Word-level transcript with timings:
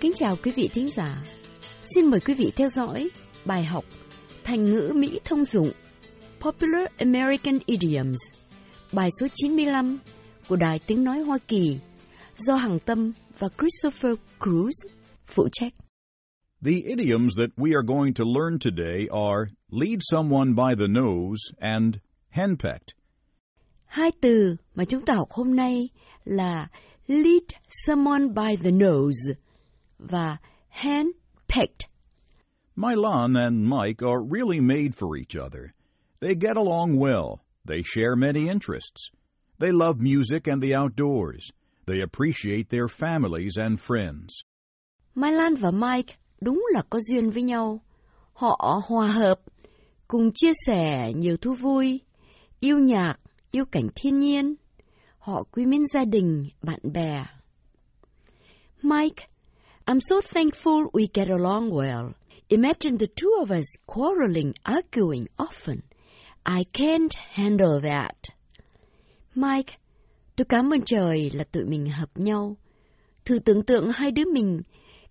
Kính 0.00 0.12
chào 0.14 0.36
quý 0.44 0.52
vị 0.56 0.68
thính 0.72 0.88
giả. 0.96 1.22
Xin 1.94 2.10
mời 2.10 2.20
quý 2.20 2.34
vị 2.34 2.52
theo 2.56 2.68
dõi 2.68 3.10
bài 3.44 3.64
học 3.64 3.84
Thành 4.44 4.64
ngữ 4.64 4.92
Mỹ 4.96 5.20
thông 5.24 5.44
dụng 5.44 5.70
Popular 6.40 6.86
American 6.98 7.54
Idioms 7.66 8.16
bài 8.92 9.08
số 9.20 9.26
95 9.34 9.98
của 10.48 10.56
Đài 10.56 10.78
Tiếng 10.86 11.04
Nói 11.04 11.20
Hoa 11.20 11.38
Kỳ 11.48 11.78
do 12.36 12.56
Hằng 12.56 12.78
Tâm 12.78 13.12
và 13.38 13.48
Christopher 13.48 14.12
Cruz 14.40 14.88
phụ 15.26 15.48
trách. 15.52 15.72
The 16.64 16.72
idioms 16.72 17.32
that 17.36 17.50
we 17.56 17.70
are 17.76 17.86
going 17.86 18.14
to 18.14 18.24
learn 18.24 18.58
today 18.58 19.06
are 19.10 19.46
lead 19.70 19.98
someone 20.00 20.50
by 20.54 20.74
the 20.78 20.86
nose 21.00 21.40
and 21.60 21.96
henpecked. 22.30 22.94
Hai 23.86 24.10
từ 24.20 24.56
mà 24.74 24.84
chúng 24.84 25.04
ta 25.04 25.14
học 25.14 25.28
hôm 25.30 25.56
nay 25.56 25.88
là 26.24 26.68
lead 27.06 27.42
someone 27.86 28.26
by 28.28 28.56
the 28.62 28.70
nose 28.70 29.34
và 29.98 30.36
handpicked. 30.70 31.86
Milan 32.76 33.36
and 33.36 33.66
Mike 33.66 34.02
are 34.02 34.20
really 34.20 34.60
made 34.60 34.94
for 34.94 35.16
each 35.16 35.36
other. 35.36 35.72
They 36.20 36.34
get 36.34 36.56
along 36.56 36.98
well. 36.98 37.40
They 37.64 37.82
share 37.82 38.16
many 38.16 38.48
interests. 38.48 39.10
They 39.58 39.72
love 39.72 40.00
music 40.00 40.46
and 40.46 40.62
the 40.62 40.74
outdoors. 40.74 41.50
They 41.86 42.00
appreciate 42.00 42.68
their 42.70 42.88
families 42.88 43.58
and 43.58 43.78
friends. 43.80 44.28
Mai 45.14 45.32
Lan 45.32 45.54
và 45.54 45.70
Mike 45.70 46.14
đúng 46.40 46.64
là 46.72 46.82
có 46.90 46.98
duyên 46.98 47.30
với 47.30 47.42
nhau. 47.42 47.80
Họ 48.32 48.80
hòa 48.88 49.06
hợp, 49.06 49.40
cùng 50.08 50.30
chia 50.34 50.52
sẻ 50.66 51.12
nhiều 51.16 51.36
thú 51.36 51.54
vui, 51.54 52.00
yêu 52.60 52.78
nhạc, 52.78 53.14
yêu 53.50 53.64
cảnh 53.64 53.88
thiên 53.94 54.18
nhiên. 54.18 54.54
Họ 55.18 55.42
quý 55.52 55.66
mến 55.66 55.82
gia 55.94 56.04
đình, 56.04 56.48
bạn 56.62 56.80
bè. 56.92 57.26
Mike, 58.82 59.26
I'm 59.88 60.00
so 60.02 60.20
thankful 60.20 60.90
we 60.92 61.08
get 61.08 61.30
along 61.30 61.70
well. 61.70 62.12
Imagine 62.50 62.98
the 62.98 63.06
two 63.06 63.38
of 63.40 63.50
us 63.50 63.64
quarreling, 63.86 64.54
arguing 64.66 65.28
often. 65.38 65.82
I 66.44 66.64
can't 66.74 67.14
handle 67.32 67.80
that. 67.80 68.28
Mike, 69.34 69.78
tôi 70.36 70.44
cảm 70.44 70.70
ơn 70.70 70.80
trời 70.84 71.30
là 71.30 71.44
tụi 71.44 71.64
mình 71.64 71.90
hợp 71.90 72.10
nhau. 72.14 72.56
Thử 73.24 73.38
tưởng 73.38 73.62
tượng 73.62 73.90
hai 73.92 74.10
đứa 74.10 74.24
mình 74.32 74.62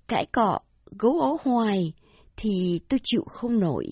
cãi 0.08 0.26
cọ, 0.32 0.60
gấu 1.00 1.20
ó 1.20 1.38
hoài, 1.42 1.94
thì 2.36 2.80
tôi 2.90 3.00
chịu 3.04 3.24
không 3.28 3.60
nổi. 3.60 3.86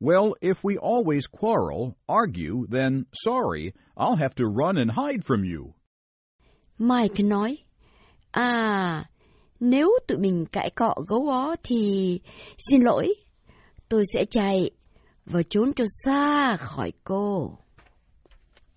Well, 0.00 0.32
if 0.40 0.54
we 0.62 0.76
always 0.76 1.22
quarrel, 1.40 1.92
argue, 2.06 2.66
then 2.72 3.04
sorry, 3.12 3.72
I'll 3.96 4.16
have 4.16 4.34
to 4.36 4.44
run 4.44 4.76
and 4.76 4.90
hide 4.90 5.22
from 5.24 5.44
you. 5.56 5.74
Mike 6.78 7.22
nói, 7.22 7.56
À, 8.32 9.04
nếu 9.60 9.90
tụi 10.08 10.18
mình 10.18 10.46
cãi 10.52 10.70
cọ 10.76 10.94
gấu 11.08 11.28
ó 11.28 11.56
thì 11.62 12.20
xin 12.58 12.82
lỗi, 12.82 13.14
tôi 13.88 14.02
sẽ 14.12 14.24
chạy 14.30 14.70
và 15.26 15.40
trốn 15.50 15.72
cho 15.76 15.84
xa 16.04 16.56
khỏi 16.58 16.92
cô. 17.04 17.58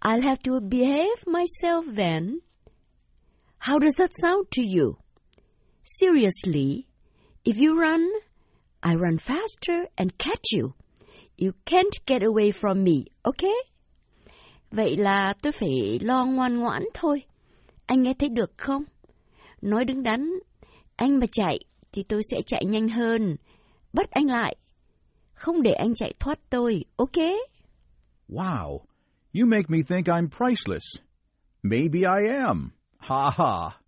I'll 0.01 0.21
have 0.21 0.41
to 0.43 0.59
behave 0.59 1.23
myself 1.25 1.95
then. 1.95 2.39
How 3.59 3.79
does 3.79 3.95
that 3.97 4.09
sound 4.21 4.47
to 4.57 4.63
you? 4.77 4.95
Seriously, 5.83 6.85
if 7.43 7.55
you 7.55 7.75
run, 7.79 8.01
I 8.81 8.95
run 8.95 9.17
faster 9.17 9.85
and 9.95 10.11
catch 10.17 10.53
you. 10.57 10.73
You 11.37 11.51
can't 11.65 12.05
get 12.05 12.21
away 12.21 12.51
from 12.51 12.83
me, 12.83 13.05
okay? 13.21 13.55
Vậy 14.71 14.97
là 14.97 15.33
tôi 15.41 15.51
phải 15.51 15.99
lo 16.01 16.25
ngoan 16.25 16.59
ngoãn 16.59 16.83
thôi. 16.93 17.23
Anh 17.85 18.03
nghe 18.03 18.13
thấy 18.19 18.29
được 18.29 18.51
không? 18.57 18.83
Nói 19.61 19.85
đứng 19.85 20.03
đắn, 20.03 20.29
anh 20.95 21.19
mà 21.19 21.25
chạy 21.31 21.59
thì 21.91 22.03
tôi 22.03 22.21
sẽ 22.31 22.41
chạy 22.45 22.65
nhanh 22.65 22.89
hơn. 22.89 23.35
Bắt 23.93 24.11
anh 24.11 24.25
lại. 24.25 24.55
Không 25.33 25.61
để 25.61 25.71
anh 25.71 25.95
chạy 25.95 26.13
thoát 26.19 26.39
tôi, 26.49 26.85
ok? 26.95 27.17
Wow, 28.29 28.79
you 29.33 29.45
make 29.47 29.65
me 29.67 29.77
think 29.87 30.07
I'm 30.07 30.27
priceless. 30.29 30.85
Maybe 31.63 31.99
I 31.99 32.37
am. 32.37 32.69
Ha 32.97 33.29
ha. 33.37 33.79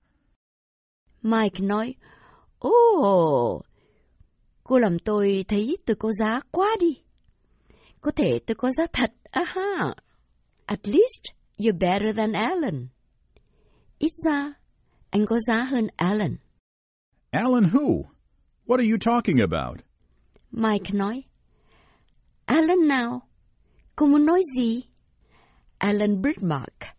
Mike 1.21 1.59
nói, 1.59 1.95
Ồ, 2.59 2.69
oh, 2.69 3.65
cô 4.63 4.77
làm 4.77 4.99
tôi 4.99 5.45
thấy 5.47 5.77
tôi 5.85 5.95
có 5.95 6.11
giá 6.11 6.39
quá 6.51 6.67
đi. 6.79 6.97
Có 8.01 8.11
thể 8.11 8.39
tôi 8.47 8.55
có 8.55 8.71
giá 8.71 8.85
thật, 8.93 9.11
aha. 9.31 9.93
At 10.65 10.87
least 10.87 11.23
you're 11.57 11.77
better 11.79 12.17
than 12.17 12.33
Alan. 12.33 12.87
Ít 13.97 14.11
ra, 14.25 14.53
anh 15.09 15.25
có 15.25 15.37
giá 15.47 15.63
hơn 15.63 15.87
Alan. 15.95 16.35
Alan 17.35 17.65
who? 17.65 18.07
What 18.65 18.79
are 18.79 18.85
you 18.91 18.97
talking 18.97 19.41
about? 19.41 19.81
Mike 20.51 20.93
nói, 20.93 21.23
Alan 22.47 22.87
nào? 22.87 23.21
Cô 23.95 24.07
muốn 24.07 24.25
nói 24.25 24.41
gì? 24.57 24.83
Alan 25.79 26.21
Bridmark. 26.21 26.95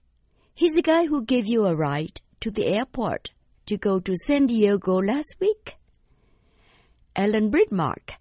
He's 0.55 0.75
the 0.75 0.83
guy 0.83 1.07
who 1.07 1.25
gave 1.25 1.47
you 1.47 1.65
a 1.65 1.75
ride 1.75 2.21
to 2.41 2.51
the 2.51 2.67
airport 2.67 3.31
to 3.67 3.79
go 3.79 3.99
to 3.99 4.13
San 4.27 4.47
Diego 4.47 5.01
last 5.01 5.37
week. 5.41 5.77
Alan 7.15 7.51
Bridmark. 7.51 8.21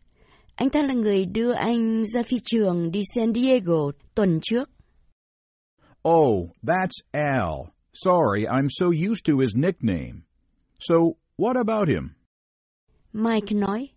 Anh 0.56 0.70
ta 0.70 0.82
là 0.82 0.94
người 0.94 1.26
đưa 1.26 1.54
anh 1.54 2.06
ra 2.06 2.24
phi 2.24 2.38
trường 2.46 2.92
đi 2.92 3.02
San 3.16 3.34
Diego 3.34 3.92
tuần 4.16 4.40
trước. 4.42 4.70
Oh, 6.08 6.50
that's 6.64 7.02
Al. 7.12 7.74
Sorry, 7.94 8.46
I'm 8.48 8.70
so 8.70 8.86
used 8.92 9.26
to 9.26 9.40
his 9.40 9.56
nickname. 9.56 10.24
So, 10.80 11.18
what 11.38 11.56
about 11.58 11.88
him? 11.90 12.16
Mike 13.14 13.56
nói, 13.56 13.90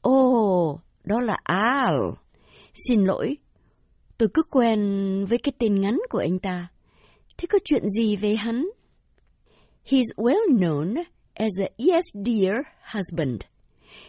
Ồ, 0.00 0.70
oh, 0.70 0.80
đó 1.04 1.20
là 1.20 1.36
Al. 1.44 1.94
Xin 2.74 3.04
lỗi, 3.04 3.36
tôi 4.18 4.28
cứ 4.34 4.42
quen 4.50 4.80
với 5.28 5.38
cái 5.38 5.52
tên 5.58 5.80
ngắn 5.80 5.98
của 6.10 6.18
anh 6.18 6.38
ta. 6.38 6.68
Thế 7.36 7.46
có 7.50 7.58
chuyện 7.64 7.88
gì 7.88 8.16
về 8.16 8.36
hắn? 8.36 8.68
He's 9.84 10.14
well 10.16 10.58
known 10.58 11.04
as 11.34 11.50
a 11.58 11.68
yes 11.78 12.04
dear 12.14 12.54
husband. 12.94 13.40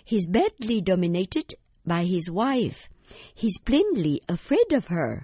He's 0.05 0.27
badly 0.31 0.81
dominated 0.85 1.55
by 1.85 2.05
his 2.05 2.29
wife. 2.29 2.89
He's 3.35 3.57
plainly 3.65 4.19
afraid 4.27 4.67
of 4.69 4.87
her. 4.87 5.23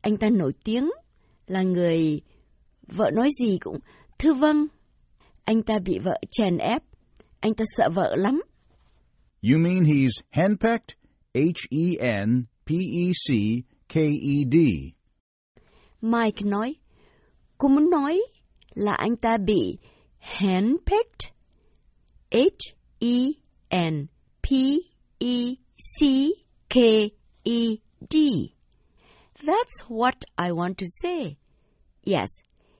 Anh 0.00 0.16
ta 0.16 0.28
nổi 0.30 0.52
tiếng 0.64 0.90
là 1.46 1.62
người 1.62 2.20
vợ 2.86 3.10
nói 3.14 3.28
gì 3.40 3.58
cũng 3.60 3.78
thưa 4.18 4.34
vâng. 4.34 4.66
Anh 5.46 5.62
ta 5.62 5.78
bị 5.84 5.98
vợ 5.98 6.18
chèn 6.30 6.58
ép. 6.58 6.82
Anh 7.40 7.54
ta 7.54 7.64
sợ 7.76 7.88
vợ 7.94 8.14
lắm. 8.16 8.42
You 9.42 9.58
mean 9.58 9.84
he's 9.84 10.22
henpecked? 10.30 10.96
H-E-N-P-E-C-K-E-D. 11.34 12.52
Mike 16.00 16.44
nói, 16.44 16.74
cô 17.58 17.68
muốn 17.68 17.90
nói 17.90 18.22
là 18.74 18.92
anh 18.92 19.16
ta 19.16 19.36
bị 19.46 19.78
handpicked? 20.18 21.32
H-E-N-P-E-C-K-E-D. 22.30 23.36
That's 29.46 29.80
what 29.88 30.24
I 30.38 30.50
want 30.50 30.78
to 30.78 30.86
say. 31.02 31.36
Yes, 32.02 32.28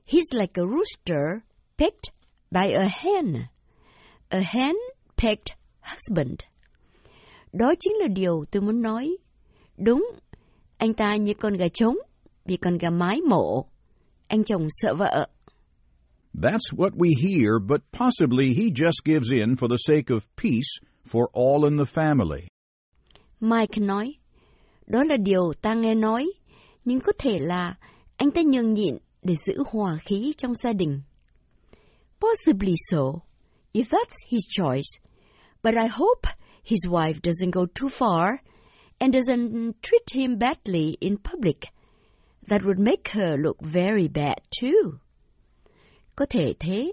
he's 0.05 0.33
like 0.33 0.59
a 0.59 0.67
rooster 0.67 1.45
picked 1.77 2.11
by 2.51 2.73
a 2.73 2.89
hen. 2.89 3.47
A 4.29 4.39
hen-picked 4.39 5.57
husband. 5.81 6.41
Đó 7.53 7.75
chính 7.81 7.93
là 7.97 8.07
điều 8.09 8.45
tôi 8.51 8.63
muốn 8.63 8.83
nói. 8.83 9.17
Đúng, 9.77 10.11
anh 10.77 10.95
ta 10.95 11.17
như 11.17 11.35
con 11.35 11.57
gà 11.57 11.67
trống 11.75 11.97
bị 12.45 12.57
con 12.57 12.79
gà 12.79 12.91
mái 12.91 13.21
mổ. 13.21 13.67
Anh 14.27 14.45
chồng 14.45 14.67
sợ 14.71 14.95
vợ. 14.95 15.29
That's 16.35 16.73
what 16.77 16.91
we 16.91 17.15
hear, 17.23 17.59
but 17.69 17.81
possibly 17.93 18.55
he 18.55 18.65
just 18.65 19.05
gives 19.05 19.33
in 19.33 19.55
for 19.55 19.69
the 19.69 19.77
sake 19.87 20.15
of 20.15 20.21
peace 20.43 20.81
for 21.11 21.27
all 21.33 21.65
in 21.65 21.79
the 21.79 22.03
family. 22.03 22.47
Mike 23.41 23.81
nói, 23.81 24.15
đó 24.87 25.03
là 25.03 25.17
điều 25.17 25.53
ta 25.63 25.75
nghe 25.75 25.95
nói, 25.95 26.33
nhưng 26.85 27.01
có 27.01 27.13
thể 27.19 27.39
là 27.39 27.75
anh 28.17 28.31
ta 28.31 28.43
nhường 28.43 28.75
nhịn 28.75 28.99
để 29.23 29.35
giữ 29.47 29.63
hòa 29.71 29.97
khí 29.97 30.33
trong 30.39 30.55
gia 30.55 30.73
đình. 30.73 31.01
Possibly 32.21 32.75
so, 32.91 33.23
if 33.75 33.91
that's 33.91 34.17
his 34.29 34.47
choice. 34.49 34.99
But 35.63 35.75
I 35.77 35.87
hope 35.87 36.27
his 36.63 36.87
wife 36.89 37.21
doesn't 37.23 37.51
go 37.51 37.67
too 37.67 37.89
far 37.89 38.41
and 39.01 39.13
doesn't 39.13 39.75
treat 39.83 40.11
him 40.13 40.39
badly 40.39 40.97
in 41.01 41.19
public. 41.19 41.67
That 42.49 42.63
would 42.65 42.79
make 42.79 43.09
her 43.09 43.37
look 43.37 43.61
very 43.61 44.09
bad 44.09 44.39
too. 44.61 44.99
Có 46.17 46.27
thể 46.27 46.55
thế, 46.59 46.93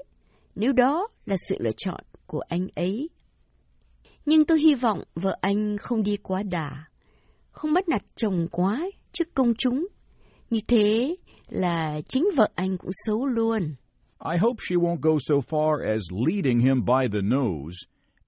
nếu 0.55 0.71
đó 0.71 1.07
là 1.25 1.35
sự 1.49 1.55
lựa 1.59 1.71
chọn 1.77 1.99
của 2.27 2.41
anh 2.49 2.67
ấy. 2.75 3.09
Nhưng 4.25 4.45
tôi 4.45 4.59
hy 4.59 4.75
vọng 4.75 5.03
vợ 5.15 5.37
anh 5.41 5.77
không 5.77 6.03
đi 6.03 6.17
quá 6.17 6.43
đà, 6.51 6.85
không 7.51 7.73
bắt 7.73 7.89
nạt 7.89 8.01
chồng 8.15 8.47
quá 8.51 8.89
trước 9.11 9.33
công 9.33 9.53
chúng. 9.57 9.87
Như 10.49 10.59
thế 10.67 11.15
là 11.49 12.01
chính 12.09 12.29
vợ 12.35 12.49
anh 12.55 12.77
cũng 12.77 12.91
xấu 13.05 13.25
luôn. 13.25 13.75
I 14.25 14.37
hope 14.37 14.61
she 14.61 14.77
won't 14.77 15.01
go 15.01 15.17
so 15.19 15.41
far 15.41 15.83
as 15.83 16.07
leading 16.11 16.61
him 16.61 16.83
by 16.83 17.07
the 17.07 17.21
nose, 17.21 17.77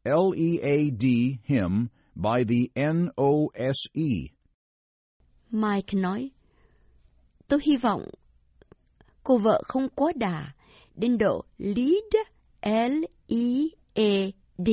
L 0.06 0.34
E 0.36 0.60
A 0.62 0.92
D 0.92 1.40
him, 1.44 1.90
by 2.16 2.44
the 2.44 2.70
N 2.76 3.12
O 3.18 3.50
S 3.56 3.78
E. 3.94 4.30
Mike 5.52 5.94
nói, 5.94 6.32
tôi 7.48 7.60
hy 7.64 7.78
vọng 7.78 8.04
cô 9.24 9.38
vợ 9.38 9.62
không 9.66 9.90
quá 9.96 10.12
đà 10.16 10.54
đến 10.96 11.18
độ 11.18 11.46
lead, 11.58 12.16
L-E-A-D, 12.66 14.70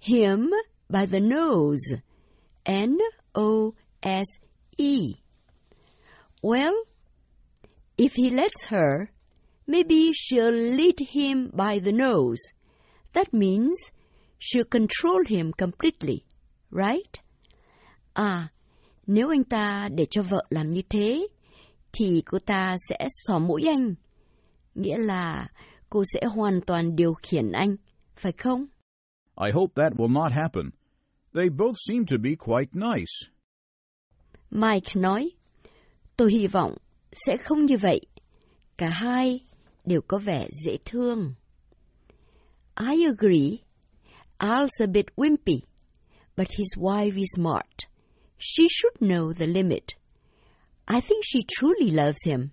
him 0.00 0.52
by 0.88 1.06
the 1.06 1.20
nose, 1.20 1.92
N-O-S-E. 2.64 3.74
Well, 6.42 6.74
if 7.96 8.12
he 8.16 8.30
lets 8.30 8.64
her, 8.68 9.10
maybe 9.66 10.12
she'll 10.12 10.76
lead 10.76 11.00
him 11.12 11.50
by 11.52 11.80
the 11.84 11.92
nose. 11.92 12.52
That 13.12 13.32
means 13.32 13.76
she'll 14.38 14.64
control 14.70 15.24
him 15.28 15.52
completely, 15.52 16.24
right? 16.70 17.20
À, 18.14 18.48
nếu 19.06 19.28
anh 19.28 19.44
ta 19.44 19.88
để 19.94 20.06
cho 20.10 20.22
vợ 20.22 20.44
làm 20.50 20.70
như 20.70 20.82
thế, 20.88 21.26
thì 21.92 22.22
cô 22.26 22.38
ta 22.46 22.76
sẽ 22.88 22.98
xỏ 23.08 23.38
mũi 23.38 23.62
anh. 23.66 23.94
Nghĩa 24.74 24.96
là 24.98 25.48
cô 25.90 26.02
sẽ 26.12 26.20
hoàn 26.34 26.60
toàn 26.66 26.96
điều 26.96 27.14
khiển 27.14 27.52
anh, 27.52 27.76
phải 28.16 28.32
không? 28.32 28.66
I 29.46 29.50
hope 29.52 29.82
that 29.82 29.92
will 29.92 30.12
not 30.12 30.32
happen. 30.32 30.70
They 31.34 31.48
both 31.48 31.76
seem 31.88 32.06
to 32.06 32.16
be 32.22 32.30
quite 32.38 32.70
nice. 32.72 33.30
Mike 34.50 34.90
nói, 34.94 35.30
tôi 36.16 36.32
hy 36.32 36.46
vọng 36.46 36.76
sẽ 37.12 37.36
không 37.36 37.66
như 37.66 37.76
vậy. 37.82 38.00
Cả 38.78 38.88
hai 38.88 39.40
đều 39.86 40.00
có 40.08 40.18
vẻ 40.18 40.48
dễ 40.64 40.76
thương. 40.84 41.34
I 42.76 43.04
agree. 43.04 43.58
Al's 44.38 44.80
a 44.80 44.86
bit 44.86 45.06
wimpy, 45.16 45.60
but 46.36 46.48
his 46.58 46.76
wife 46.76 47.16
is 47.16 47.30
smart. 47.36 47.86
She 48.38 48.68
should 48.68 49.00
know 49.00 49.32
the 49.32 49.46
limit. 49.46 49.84
I 50.86 51.00
think 51.00 51.24
she 51.24 51.40
truly 51.48 51.90
loves 51.90 52.26
him. 52.26 52.48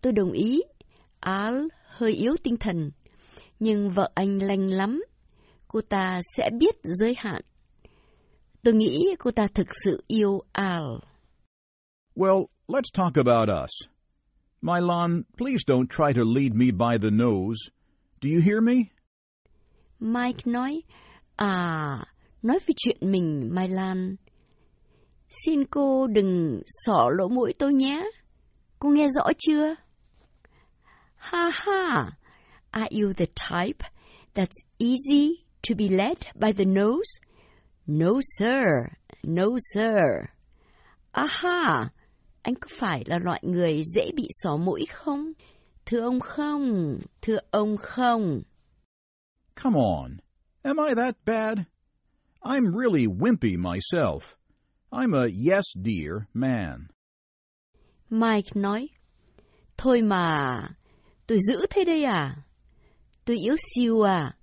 Tôi 0.00 0.12
đồng 0.12 0.32
ý. 0.32 0.60
Al 1.20 1.54
hơi 1.86 2.12
yếu 2.12 2.36
tinh 2.42 2.56
thần, 2.56 2.90
nhưng 3.58 3.90
vợ 3.90 4.10
anh 4.14 4.38
lành 4.38 4.66
lắm. 4.66 5.02
Cô 5.68 5.80
ta 5.80 6.20
sẽ 6.36 6.50
biết 6.58 6.74
giới 6.82 7.14
hạn. 7.18 7.42
Tôi 8.62 8.74
nghĩ 8.74 9.14
cô 9.18 9.30
ta 9.30 9.46
thực 9.54 9.66
sự 9.84 10.04
yêu 10.06 10.42
Al. 10.52 10.82
Well, 12.16 12.46
let's 12.68 12.90
talk 12.94 13.16
about 13.16 13.48
us. 13.64 13.91
Milan, 14.62 15.24
please 15.36 15.64
don't 15.66 15.90
try 15.90 16.12
to 16.12 16.24
lead 16.24 16.54
me 16.54 16.70
by 16.70 16.96
the 16.96 17.10
nose. 17.10 17.58
Do 18.20 18.28
you 18.28 18.40
hear 18.40 18.60
me? 18.60 18.92
Mike 19.98 20.46
nói, 20.46 20.82
à, 21.36 22.04
nói 22.42 22.58
về 22.66 22.74
chuyện 22.76 22.96
mình, 23.00 23.50
Mai 23.54 23.68
Lan. 23.68 24.16
Xin 25.28 25.64
cô 25.64 26.06
đừng 26.06 26.62
xỏ 26.66 27.08
lỗ 27.18 27.28
mũi 27.28 27.52
tôi 27.58 27.74
nhé. 27.74 28.10
Cô 28.78 28.88
nghe 28.88 29.06
rõ 29.08 29.24
chưa? 29.38 29.74
Ha 31.16 31.50
ha! 31.52 32.12
Are 32.70 32.88
you 32.90 33.12
the 33.16 33.26
type 33.26 33.82
that's 34.34 34.64
easy 34.78 35.44
to 35.68 35.74
be 35.74 35.88
led 35.88 36.16
by 36.34 36.52
the 36.52 36.64
nose? 36.64 37.20
No 37.86 38.20
sir, 38.38 38.92
no 39.22 39.56
sir. 39.58 40.28
Aha! 41.12 41.90
Anh 42.42 42.54
có 42.54 42.68
phải 42.78 43.02
là 43.06 43.18
loại 43.18 43.40
người 43.44 43.82
dễ 43.94 44.10
bị 44.14 44.28
xỏ 44.30 44.56
mũi 44.56 44.86
không? 44.86 45.32
Thưa 45.86 46.00
ông 46.00 46.20
không, 46.20 46.98
thưa 47.22 47.38
ông 47.50 47.76
không. 47.76 48.42
Come 49.62 49.76
on. 49.78 50.16
Am 50.62 50.76
I 50.88 50.94
that 50.94 51.14
bad? 51.24 51.58
I'm 52.40 52.72
really 52.80 53.06
wimpy 53.06 53.56
myself. 53.56 54.20
I'm 54.90 55.14
a 55.14 55.26
yes 55.50 55.64
dear 55.84 56.22
man. 56.34 56.86
Mike 58.10 58.50
nói, 58.54 58.88
Thôi 59.76 60.02
mà, 60.02 60.60
tôi 61.26 61.38
giữ 61.40 61.66
thế 61.70 61.84
đây 61.84 62.04
à? 62.04 62.36
Tôi 63.24 63.36
yếu 63.36 63.56
siêu 63.74 64.02
à? 64.02 64.36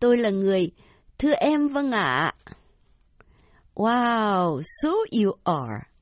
Tôi 0.00 0.16
là 0.16 0.30
người, 0.30 0.70
thưa 1.18 1.32
em 1.32 1.68
vâng 1.68 1.90
ạ. 1.90 2.32
Wow, 3.74 4.60
so 4.64 4.90
you 4.90 5.32
are. 5.44 5.93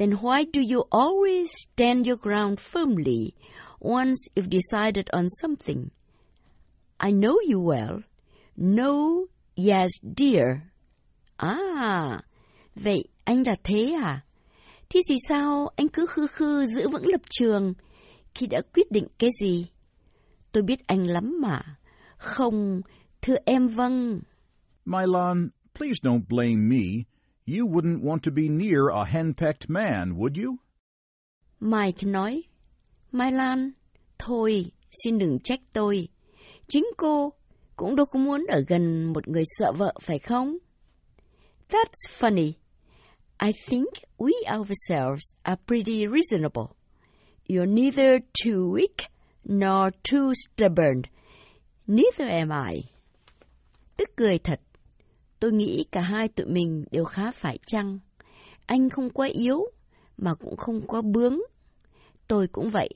Then 0.00 0.12
why 0.12 0.44
do 0.44 0.62
you 0.62 0.84
always 0.90 1.50
stand 1.52 2.06
your 2.06 2.16
ground 2.16 2.58
firmly 2.58 3.34
once 3.80 4.28
you've 4.34 4.48
decided 4.48 5.10
on 5.12 5.28
something? 5.28 5.90
I 6.98 7.10
know 7.10 7.36
you 7.44 7.60
well. 7.60 8.00
No, 8.56 9.26
yes, 9.56 9.90
dear. 10.02 10.62
À, 11.36 12.22
vậy 12.74 13.04
anh 13.24 13.42
là 13.46 13.54
thế 13.64 13.92
à? 14.02 14.24
Thì 14.88 15.00
gì 15.08 15.16
sao 15.28 15.68
anh 15.76 15.88
cứ 15.88 16.06
khư 16.06 16.26
khư 16.26 16.66
giữ 16.76 16.88
vững 16.88 17.06
lập 17.06 17.20
trường 17.30 17.74
khi 18.34 18.46
đã 18.46 18.60
quyết 18.74 18.90
định 18.90 19.06
cái 19.18 19.30
gì? 19.40 19.66
Tôi 20.52 20.62
biết 20.62 20.86
anh 20.86 21.06
lắm 21.06 21.38
mà. 21.40 21.62
Không, 22.16 22.80
thưa 23.22 23.36
em 23.44 23.68
vâng. 23.68 24.20
Milan, 24.84 25.48
please 25.74 26.00
don't 26.02 26.22
blame 26.28 26.56
me. 26.56 27.04
You 27.46 27.66
wouldn't 27.66 28.02
want 28.02 28.22
to 28.22 28.30
be 28.30 28.48
near 28.48 28.88
a 28.88 29.04
henpecked 29.04 29.68
man, 29.68 30.16
would 30.16 30.36
you? 30.36 30.58
Mike 31.60 32.02
nói, 32.06 32.42
Mai 33.12 33.32
Lan, 33.32 33.70
thôi, 34.18 34.72
xin 34.90 35.18
đừng 35.18 35.38
trách 35.44 35.60
tôi. 35.72 36.08
Chính 36.68 36.84
cô 36.96 37.32
cũng 37.76 37.96
đâu 37.96 38.06
có 38.06 38.18
muốn 38.18 38.44
ở 38.48 38.64
gần 38.68 39.12
một 39.12 39.28
người 39.28 39.42
sợ 39.58 39.72
vợ 39.72 39.94
phải 40.02 40.18
không? 40.18 40.56
That's 41.68 42.08
funny. 42.18 42.52
I 43.42 43.52
think 43.68 43.88
we 44.18 44.32
ourselves 44.58 45.34
are 45.42 45.56
pretty 45.66 46.06
reasonable. 46.06 46.76
You're 47.48 47.66
neither 47.66 48.20
too 48.44 48.70
weak 48.70 49.08
nor 49.44 49.90
too 50.10 50.32
stubborn. 50.34 51.02
Neither 51.86 52.28
am 52.28 52.50
I. 52.50 52.82
Tức 53.96 54.08
cười 54.16 54.38
thật. 54.38 54.60
Tôi 55.40 55.52
nghĩ 55.52 55.84
cả 55.92 56.00
hai 56.00 56.28
tụi 56.28 56.46
mình 56.46 56.84
đều 56.90 57.04
khá 57.04 57.30
phải 57.30 57.58
chăng. 57.66 57.98
Anh 58.66 58.90
không 58.90 59.10
quá 59.10 59.28
yếu, 59.32 59.60
mà 60.16 60.34
cũng 60.34 60.56
không 60.56 60.80
quá 60.86 61.02
bướng. 61.02 61.38
Tôi 62.28 62.46
cũng 62.52 62.70
vậy. 62.70 62.88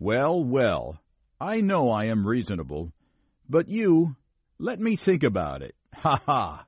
Well, 0.00 0.50
well, 0.50 0.92
I 1.54 1.60
know 1.62 2.02
I 2.02 2.08
am 2.08 2.24
reasonable. 2.34 2.90
But 3.48 3.66
you, 3.66 4.08
let 4.58 4.78
me 4.78 4.90
think 5.06 5.22
about 5.22 5.62
it. 5.62 5.74
Ha 5.92 6.12
ha! 6.26 6.66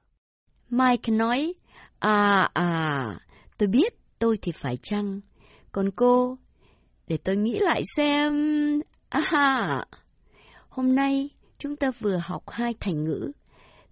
Mike 0.70 1.12
nói, 1.12 1.54
à 1.98 2.50
à, 2.54 3.20
tôi 3.58 3.68
biết 3.68 3.94
tôi 4.18 4.38
thì 4.42 4.52
phải 4.52 4.76
chăng. 4.82 5.20
Còn 5.72 5.90
cô, 5.90 6.38
để 7.06 7.16
tôi 7.24 7.36
nghĩ 7.36 7.58
lại 7.58 7.82
xem. 7.96 8.32
À 9.08 9.20
ha! 9.24 9.84
Hôm 10.68 10.94
nay 10.94 11.30
chúng 11.58 11.76
ta 11.76 11.90
vừa 12.00 12.18
học 12.22 12.42
hai 12.50 12.74
thành 12.80 13.04
ngữ. 13.04 13.32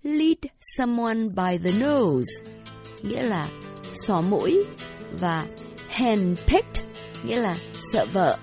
Lead 0.04 0.38
someone 0.60 1.28
by 1.34 1.56
the 1.64 1.72
nose, 1.72 2.30
nghĩa 3.02 3.22
là 3.22 3.48
xỏ 3.94 4.20
mũi, 4.20 4.64
và 5.20 5.46
handpicked, 5.88 6.84
nghĩa 7.24 7.36
là 7.36 7.54
sợ 7.92 8.04
vợ. 8.12 8.38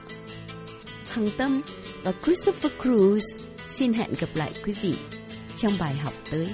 Hằng 1.09 1.29
Tâm 1.37 1.61
và 2.03 2.13
Christopher 2.23 2.71
Cruz 2.79 3.19
xin 3.69 3.93
hẹn 3.93 4.09
gặp 4.19 4.29
lại 4.33 4.51
quý 4.65 4.73
vị 4.81 4.93
trong 5.55 5.71
bài 5.79 5.95
học 5.95 6.13
tới. 6.31 6.47